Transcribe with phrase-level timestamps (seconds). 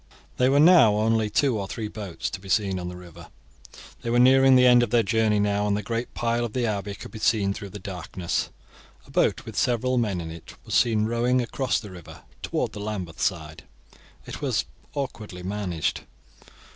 [0.37, 3.27] There were now only two or three boats to be seen on the river.
[4.01, 6.65] They were nearing the end of their journey now, and the great pile of the
[6.65, 8.49] Abbey could be seen through the darkness.
[9.05, 12.79] A boat with several men in it was seen rowing across the river towards the
[12.79, 13.61] Lambeth side.
[14.25, 16.01] It was awkwardly managed.